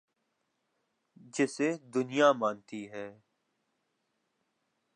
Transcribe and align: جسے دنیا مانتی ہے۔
جسے 1.33 1.69
دنیا 1.93 2.31
مانتی 2.33 2.81
ہے۔ 2.91 3.07